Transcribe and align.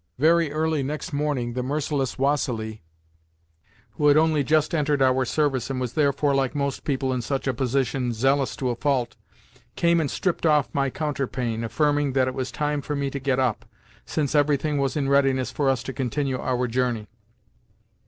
Very 0.17 0.51
early 0.51 0.81
next 0.81 1.13
morning 1.13 1.53
the 1.53 1.61
merciless 1.61 2.15
Vassili 2.15 2.81
(who 3.91 4.07
had 4.07 4.17
only 4.17 4.43
just 4.43 4.73
entered 4.73 4.99
our 4.99 5.25
service, 5.25 5.69
and 5.69 5.79
was 5.79 5.93
therefore, 5.93 6.33
like 6.33 6.55
most 6.55 6.83
people 6.83 7.13
in 7.13 7.21
such 7.21 7.45
a 7.45 7.53
position, 7.53 8.11
zealous 8.11 8.55
to 8.55 8.71
a 8.71 8.75
fault) 8.75 9.15
came 9.75 10.01
and 10.01 10.09
stripped 10.09 10.47
off 10.47 10.73
my 10.73 10.89
counterpane, 10.89 11.63
affirming 11.63 12.13
that 12.13 12.27
it 12.27 12.33
was 12.33 12.51
time 12.51 12.81
for 12.81 12.95
me 12.95 13.11
to 13.11 13.19
get 13.19 13.37
up, 13.37 13.63
since 14.03 14.33
everything 14.33 14.79
was 14.79 14.97
in 14.97 15.07
readiness 15.07 15.51
for 15.51 15.69
us 15.69 15.83
to 15.83 15.93
continue 15.93 16.39
our 16.39 16.67
journey. 16.67 17.07